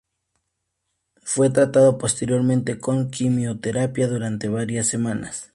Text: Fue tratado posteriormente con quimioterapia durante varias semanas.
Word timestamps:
Fue 1.21 1.51
tratado 1.51 1.99
posteriormente 1.99 2.79
con 2.79 3.11
quimioterapia 3.11 4.07
durante 4.07 4.49
varias 4.49 4.87
semanas. 4.87 5.49